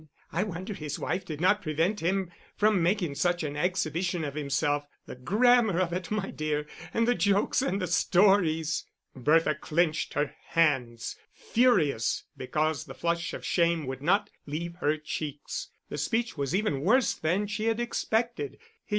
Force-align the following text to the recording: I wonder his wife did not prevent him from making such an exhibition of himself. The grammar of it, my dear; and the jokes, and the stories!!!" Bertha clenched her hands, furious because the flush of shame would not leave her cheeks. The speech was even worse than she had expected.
I 0.31 0.41
wonder 0.41 0.73
his 0.73 0.97
wife 0.97 1.25
did 1.25 1.39
not 1.39 1.61
prevent 1.61 1.99
him 1.99 2.31
from 2.55 2.81
making 2.81 3.13
such 3.13 3.43
an 3.43 3.55
exhibition 3.55 4.23
of 4.25 4.33
himself. 4.33 4.87
The 5.05 5.13
grammar 5.13 5.79
of 5.79 5.93
it, 5.93 6.09
my 6.09 6.31
dear; 6.31 6.65
and 6.91 7.07
the 7.07 7.13
jokes, 7.13 7.61
and 7.61 7.79
the 7.79 7.85
stories!!!" 7.85 8.83
Bertha 9.15 9.53
clenched 9.53 10.15
her 10.15 10.33
hands, 10.47 11.17
furious 11.31 12.23
because 12.35 12.85
the 12.85 12.95
flush 12.95 13.31
of 13.35 13.45
shame 13.45 13.85
would 13.85 14.01
not 14.01 14.31
leave 14.47 14.77
her 14.77 14.97
cheeks. 14.97 15.69
The 15.89 15.99
speech 15.99 16.35
was 16.35 16.55
even 16.55 16.81
worse 16.81 17.13
than 17.13 17.45
she 17.45 17.65
had 17.65 17.79
expected. 17.79 18.57